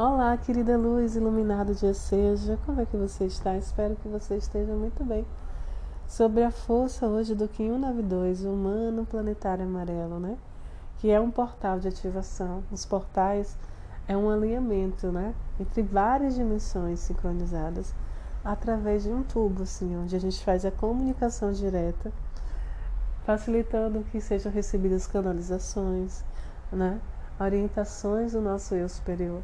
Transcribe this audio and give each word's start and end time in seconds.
Olá, 0.00 0.36
querida 0.36 0.78
luz, 0.78 1.16
iluminado 1.16 1.74
dia 1.74 1.92
seja. 1.92 2.56
Como 2.64 2.80
é 2.80 2.86
que 2.86 2.96
você 2.96 3.24
está? 3.24 3.56
Espero 3.56 3.96
que 3.96 4.06
você 4.06 4.36
esteja 4.36 4.72
muito 4.72 5.02
bem. 5.02 5.26
Sobre 6.06 6.44
a 6.44 6.52
força 6.52 7.04
hoje 7.08 7.34
do 7.34 7.48
Kim 7.48 7.72
192, 7.72 8.44
o 8.44 8.52
humano 8.52 9.04
planetário 9.04 9.64
amarelo, 9.64 10.20
né? 10.20 10.38
Que 10.98 11.10
é 11.10 11.20
um 11.20 11.32
portal 11.32 11.80
de 11.80 11.88
ativação. 11.88 12.62
Os 12.70 12.86
portais 12.86 13.58
é 14.06 14.16
um 14.16 14.30
alinhamento, 14.30 15.10
né? 15.10 15.34
Entre 15.58 15.82
várias 15.82 16.36
dimensões 16.36 17.00
sincronizadas 17.00 17.92
através 18.44 19.02
de 19.02 19.10
um 19.10 19.24
tubo, 19.24 19.64
assim, 19.64 19.96
onde 19.96 20.14
a 20.14 20.20
gente 20.20 20.44
faz 20.44 20.64
a 20.64 20.70
comunicação 20.70 21.50
direta, 21.50 22.12
facilitando 23.24 24.04
que 24.12 24.20
sejam 24.20 24.52
recebidas 24.52 25.08
canalizações, 25.08 26.22
né? 26.70 27.00
Orientações 27.40 28.30
do 28.30 28.40
nosso 28.40 28.76
eu 28.76 28.88
superior. 28.88 29.42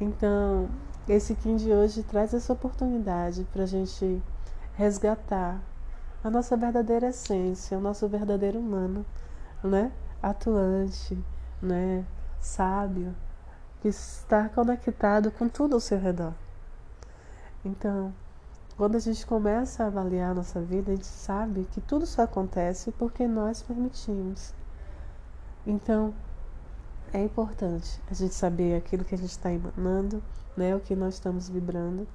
Então, 0.00 0.68
esse 1.08 1.34
Kim 1.34 1.56
de 1.56 1.70
hoje 1.72 2.02
traz 2.02 2.34
essa 2.34 2.52
oportunidade 2.52 3.46
para 3.52 3.62
a 3.62 3.66
gente 3.66 4.20
resgatar 4.74 5.60
a 6.22 6.30
nossa 6.30 6.56
verdadeira 6.56 7.08
essência, 7.08 7.78
o 7.78 7.80
nosso 7.80 8.08
verdadeiro 8.08 8.58
humano, 8.58 9.04
né? 9.62 9.92
Atuante, 10.22 11.22
né? 11.62 12.04
Sábio, 12.40 13.14
que 13.80 13.88
está 13.88 14.48
conectado 14.48 15.30
com 15.30 15.48
tudo 15.48 15.74
ao 15.74 15.80
seu 15.80 15.98
redor. 15.98 16.32
Então, 17.64 18.12
quando 18.76 18.96
a 18.96 18.98
gente 18.98 19.24
começa 19.24 19.84
a 19.84 19.86
avaliar 19.86 20.32
a 20.32 20.34
nossa 20.34 20.60
vida, 20.60 20.90
a 20.90 20.94
gente 20.94 21.06
sabe 21.06 21.68
que 21.70 21.80
tudo 21.80 22.04
só 22.06 22.22
acontece 22.22 22.90
porque 22.92 23.26
nós 23.28 23.62
permitimos. 23.62 24.52
Então, 25.66 26.12
é 27.14 27.22
importante 27.22 28.00
a 28.10 28.14
gente 28.14 28.34
saber 28.34 28.74
aquilo 28.74 29.04
que 29.04 29.14
a 29.14 29.18
gente 29.18 29.30
está 29.30 29.50
emanando, 29.50 30.20
né, 30.56 30.74
o 30.74 30.80
que 30.80 30.96
nós 30.96 31.14
estamos 31.14 31.48
vibrando. 31.48 32.08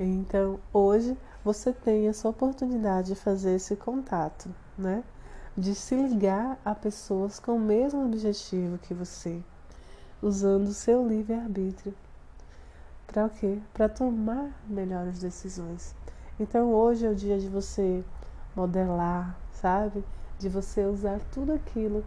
Então, 0.00 0.58
hoje 0.72 1.16
você 1.44 1.72
tem 1.72 2.08
essa 2.08 2.28
oportunidade 2.28 3.08
de 3.08 3.14
fazer 3.14 3.54
esse 3.54 3.76
contato, 3.76 4.52
né? 4.76 5.04
De 5.56 5.74
se 5.74 5.94
ligar 5.94 6.58
a 6.64 6.74
pessoas 6.74 7.38
com 7.38 7.52
o 7.52 7.60
mesmo 7.60 8.04
objetivo 8.04 8.78
que 8.78 8.92
você, 8.92 9.40
usando 10.20 10.66
o 10.66 10.74
seu 10.74 11.06
livre-arbítrio. 11.06 11.94
Para 13.06 13.26
o 13.26 13.30
quê? 13.30 13.58
Para 13.72 13.88
tomar 13.88 14.50
melhores 14.68 15.20
decisões. 15.20 15.94
Então, 16.38 16.74
hoje 16.74 17.06
é 17.06 17.10
o 17.10 17.14
dia 17.14 17.38
de 17.38 17.48
você 17.48 18.04
modelar, 18.56 19.38
sabe? 19.52 20.04
De 20.38 20.48
você 20.48 20.84
usar 20.84 21.20
tudo 21.32 21.52
aquilo 21.52 22.04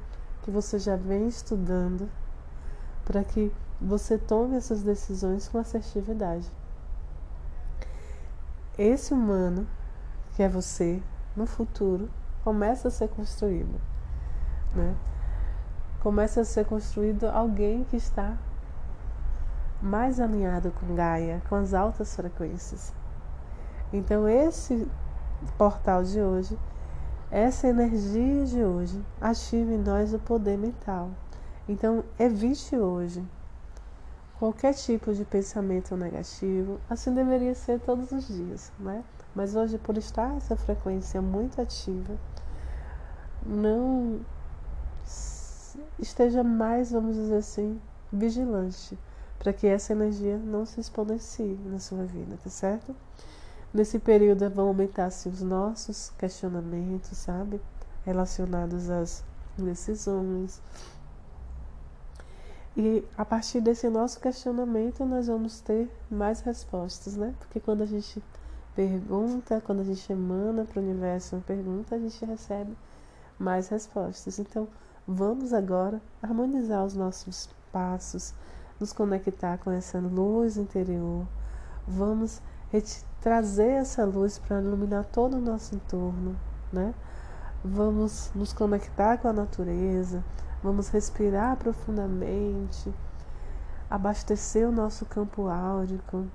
que 0.49 0.53
você 0.53 0.79
já 0.79 0.95
vem 0.95 1.27
estudando 1.27 2.09
para 3.05 3.23
que 3.23 3.53
você 3.79 4.17
tome 4.17 4.57
essas 4.57 4.81
decisões 4.81 5.47
com 5.47 5.59
assertividade. 5.59 6.51
Esse 8.75 9.13
humano, 9.13 9.67
que 10.33 10.41
é 10.41 10.49
você, 10.49 11.03
no 11.35 11.45
futuro, 11.45 12.09
começa 12.43 12.87
a 12.87 12.91
ser 12.91 13.09
construído. 13.09 13.79
Né? 14.73 14.95
Começa 16.01 16.41
a 16.41 16.45
ser 16.45 16.65
construído 16.65 17.25
alguém 17.25 17.83
que 17.83 17.97
está 17.97 18.35
mais 19.79 20.19
alinhado 20.19 20.71
com 20.71 20.95
Gaia, 20.95 21.43
com 21.47 21.55
as 21.55 21.75
altas 21.75 22.15
frequências. 22.15 22.91
Então, 23.93 24.27
esse 24.27 24.87
portal 25.59 26.03
de 26.03 26.19
hoje 26.19 26.57
essa 27.31 27.67
energia 27.67 28.45
de 28.45 28.63
hoje 28.63 29.03
ativa 29.21 29.71
em 29.71 29.77
nós 29.77 30.13
o 30.13 30.19
poder 30.19 30.57
mental. 30.57 31.11
Então, 31.67 32.03
evite 32.17 32.75
hoje 32.75 33.23
qualquer 34.39 34.73
tipo 34.73 35.13
de 35.13 35.25
pensamento 35.25 35.95
negativo. 35.95 36.79
Assim 36.89 37.13
deveria 37.13 37.53
ser 37.53 37.79
todos 37.79 38.11
os 38.11 38.27
dias, 38.27 38.71
né? 38.79 39.03
Mas 39.35 39.55
hoje, 39.55 39.77
por 39.77 39.97
estar 39.97 40.35
essa 40.37 40.55
frequência 40.55 41.21
muito 41.21 41.61
ativa, 41.61 42.17
não 43.45 44.21
esteja 45.99 46.43
mais, 46.43 46.91
vamos 46.91 47.15
dizer 47.15 47.37
assim, 47.37 47.79
vigilante 48.11 48.97
para 49.37 49.53
que 49.53 49.65
essa 49.65 49.93
energia 49.93 50.37
não 50.37 50.65
se 50.65 50.79
exponencie 50.81 51.57
na 51.65 51.79
sua 51.79 52.03
vida, 52.03 52.37
tá 52.43 52.49
certo? 52.49 52.93
Nesse 53.73 53.99
período 53.99 54.49
vão 54.49 54.67
aumentar-se 54.67 55.29
os 55.29 55.41
nossos 55.41 56.11
questionamentos, 56.17 57.17
sabe? 57.17 57.61
Relacionados 58.03 58.89
às 58.89 59.23
decisões. 59.57 60.61
E 62.75 63.03
a 63.17 63.25
partir 63.25 63.61
desse 63.61 63.89
nosso 63.89 64.19
questionamento, 64.19 65.05
nós 65.05 65.27
vamos 65.27 65.59
ter 65.59 65.89
mais 66.09 66.41
respostas, 66.41 67.15
né? 67.15 67.35
Porque 67.39 67.59
quando 67.59 67.81
a 67.81 67.85
gente 67.85 68.23
pergunta, 68.75 69.61
quando 69.61 69.81
a 69.81 69.83
gente 69.83 70.11
emana 70.11 70.65
para 70.65 70.79
o 70.79 70.83
universo 70.83 71.35
uma 71.35 71.41
pergunta, 71.41 71.95
a 71.95 71.99
gente 71.99 72.23
recebe 72.25 72.75
mais 73.37 73.67
respostas. 73.67 74.39
Então, 74.39 74.67
vamos 75.07 75.53
agora 75.53 76.01
harmonizar 76.23 76.85
os 76.85 76.95
nossos 76.95 77.49
passos, 77.71 78.33
nos 78.79 78.93
conectar 78.93 79.57
com 79.57 79.69
essa 79.69 79.99
luz 79.99 80.57
interior. 80.57 81.27
Vamos 81.87 82.41
trazer 83.21 83.71
essa 83.71 84.05
luz 84.05 84.39
para 84.39 84.61
iluminar 84.61 85.05
todo 85.05 85.37
o 85.37 85.41
nosso 85.41 85.75
entorno, 85.75 86.35
né? 86.71 86.93
Vamos 87.63 88.31
nos 88.33 88.53
conectar 88.53 89.17
com 89.17 89.27
a 89.27 89.33
natureza, 89.33 90.23
vamos 90.63 90.87
respirar 90.89 91.57
profundamente, 91.57 92.93
abastecer 93.89 94.67
o 94.67 94.71
nosso 94.71 95.05
campo 95.05 95.47
áurico, 95.47 96.25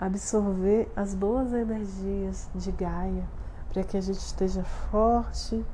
absorver 0.00 0.90
as 0.96 1.14
boas 1.14 1.52
energias 1.52 2.48
de 2.54 2.72
Gaia, 2.72 3.28
para 3.70 3.84
que 3.84 3.96
a 3.96 4.00
gente 4.00 4.18
esteja 4.18 4.64
forte, 4.64 5.64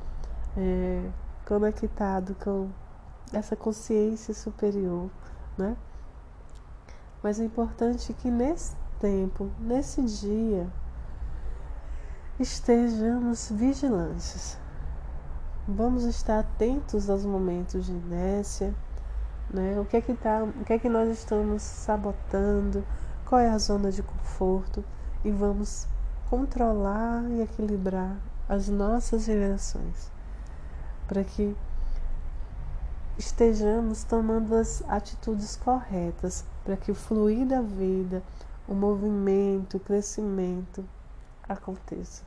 é, 0.57 1.09
conectado 1.47 2.35
com 2.43 2.69
essa 3.33 3.55
consciência 3.55 4.35
superior, 4.35 5.09
né? 5.57 5.77
Mas 7.23 7.39
é 7.39 7.45
importante 7.45 8.13
que 8.15 8.31
nesse 8.31 8.75
tempo, 9.01 9.51
nesse 9.59 10.03
dia, 10.03 10.69
estejamos 12.39 13.51
vigilantes. 13.51 14.59
Vamos 15.67 16.05
estar 16.05 16.41
atentos 16.41 17.09
aos 17.09 17.25
momentos 17.25 17.87
de 17.87 17.93
inércia, 17.93 18.75
né? 19.53 19.81
O 19.81 19.85
que 19.85 19.97
é 19.97 20.01
que 20.01 20.15
tá, 20.15 20.45
o 20.45 20.65
que 20.65 20.75
é 20.75 20.79
que 20.79 20.89
nós 20.89 21.09
estamos 21.09 21.63
sabotando? 21.63 22.85
Qual 23.25 23.41
é 23.41 23.49
a 23.49 23.59
zona 23.59 23.91
de 23.91 24.03
conforto? 24.03 24.85
E 25.25 25.31
vamos 25.31 25.87
controlar 26.29 27.25
e 27.31 27.41
equilibrar 27.41 28.17
as 28.49 28.69
nossas 28.69 29.27
vibrações 29.27 30.11
para 31.07 31.25
que 31.25 31.57
estejamos 33.19 34.05
tomando 34.05 34.55
as 34.55 34.83
atitudes 34.89 35.57
corretas 35.57 36.45
para 36.65 36.77
que 36.77 36.91
o 36.91 36.95
fluir 36.95 37.47
da 37.47 37.61
vida 37.61 38.23
o 38.71 38.75
movimento, 38.75 39.79
o 39.79 39.81
crescimento 39.81 40.89
aconteça. 41.49 42.23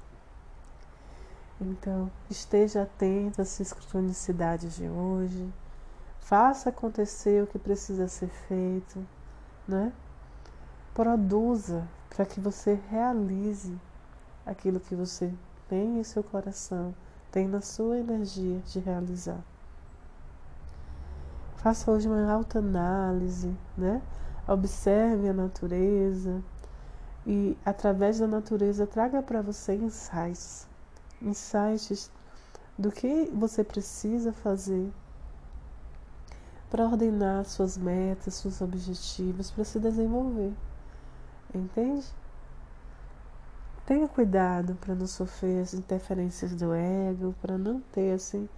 Então, 1.60 2.12
esteja 2.30 2.84
atento 2.84 3.42
às 3.42 3.48
sincronicidades 3.48 4.76
de 4.76 4.90
hoje, 4.90 5.50
faça 6.20 6.68
acontecer 6.70 7.42
o 7.42 7.48
que 7.48 7.58
precisa 7.58 8.10
ser 8.10 8.28
feito, 8.28 9.08
né? 9.66 9.94
Produza 10.94 11.88
para 12.10 12.26
que 12.26 12.42
você 12.42 12.78
realize 12.90 13.80
aquilo 14.46 14.82
que 14.82 14.96
você 14.96 15.34
tem 15.70 15.98
em 15.98 16.04
seu 16.04 16.24
coração, 16.24 16.94
tem 17.32 17.48
na 17.48 17.62
sua 17.62 17.98
energia 17.98 18.60
de 18.66 18.80
realizar. 18.80 19.40
Faça 21.56 21.90
hoje 21.90 22.10
uma 22.10 22.30
alta 22.30 22.60
análise, 22.60 23.56
né? 23.78 24.02
Observe 24.48 25.30
a 25.30 25.34
natureza 25.34 26.44
e, 27.26 27.58
através 27.66 28.20
da 28.20 28.28
natureza, 28.28 28.86
traga 28.86 29.24
para 29.24 29.42
você 29.42 29.76
insights 29.76 30.68
insights 31.22 32.12
do 32.78 32.92
que 32.92 33.30
você 33.34 33.64
precisa 33.64 34.34
fazer 34.34 34.92
para 36.70 36.86
ordenar 36.86 37.46
suas 37.46 37.78
metas, 37.78 38.34
seus 38.34 38.60
objetivos, 38.60 39.52
para 39.52 39.64
se 39.64 39.80
desenvolver. 39.80 40.52
Entende? 41.54 42.06
Tenha 43.86 44.08
cuidado 44.08 44.76
para 44.76 44.96
não 44.96 45.06
sofrer 45.06 45.62
as 45.62 45.74
interferências 45.74 46.54
do 46.56 46.74
ego, 46.74 47.36
para 47.42 47.58
não 47.58 47.80
ter 47.92 48.14
assim 48.14 48.50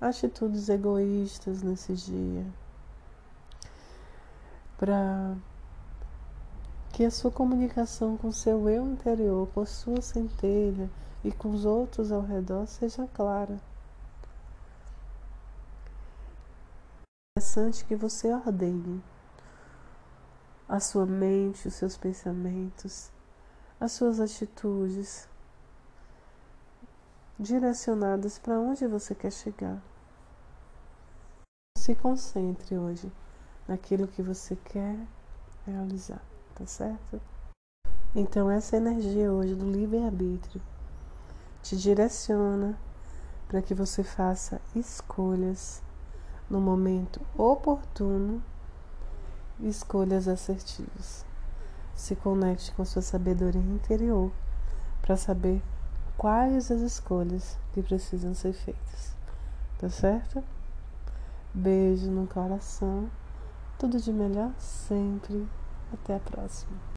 atitudes 0.00 0.68
egoístas 0.68 1.62
nesse 1.62 1.94
dia 1.94 2.46
para 4.78 5.36
que 6.92 7.04
a 7.04 7.10
sua 7.10 7.30
comunicação 7.30 8.16
com 8.16 8.30
seu 8.30 8.68
eu 8.68 8.86
interior, 8.86 9.48
com 9.48 9.60
a 9.60 9.66
sua 9.66 10.00
centelha 10.00 10.88
e 11.24 11.32
com 11.32 11.50
os 11.50 11.64
outros 11.64 12.12
ao 12.12 12.22
redor 12.22 12.66
seja 12.66 13.06
clara. 13.08 13.60
É 17.36 17.40
interessante 17.40 17.84
que 17.84 17.96
você 17.96 18.32
ordene 18.32 19.02
a 20.68 20.78
sua 20.78 21.04
mente, 21.04 21.68
os 21.68 21.74
seus 21.74 21.96
pensamentos, 21.96 23.10
as 23.80 23.92
suas 23.92 24.20
atitudes 24.20 25.28
direcionadas 27.38 28.38
para 28.38 28.58
onde 28.58 28.86
você 28.86 29.14
quer 29.14 29.32
chegar. 29.32 29.82
Se 31.76 31.94
concentre 31.94 32.78
hoje 32.78 33.12
naquilo 33.66 34.06
que 34.06 34.22
você 34.22 34.56
quer 34.56 34.96
realizar, 35.66 36.22
tá 36.54 36.66
certo? 36.66 37.20
Então, 38.14 38.50
essa 38.50 38.76
energia 38.76 39.32
hoje 39.32 39.54
do 39.54 39.70
livre-arbítrio 39.70 40.62
te 41.62 41.76
direciona 41.76 42.78
para 43.48 43.62
que 43.62 43.74
você 43.74 44.04
faça 44.04 44.60
escolhas 44.74 45.82
no 46.48 46.60
momento 46.60 47.20
oportuno, 47.36 48.42
escolhas 49.60 50.28
assertivas. 50.28 51.24
Se 51.94 52.14
conecte 52.14 52.72
com 52.72 52.84
sua 52.84 53.02
sabedoria 53.02 53.60
interior 53.60 54.30
para 55.00 55.16
saber 55.16 55.62
quais 56.16 56.70
as 56.70 56.80
escolhas 56.80 57.58
que 57.72 57.82
precisam 57.82 58.34
ser 58.34 58.52
feitas. 58.52 59.14
Tá 59.78 59.88
certo? 59.88 60.42
Beijo 61.52 62.10
no 62.10 62.26
coração. 62.26 63.10
Tudo 63.78 64.00
de 64.00 64.12
melhor 64.12 64.52
sempre. 64.58 65.46
Até 65.92 66.16
a 66.16 66.20
próxima. 66.20 66.84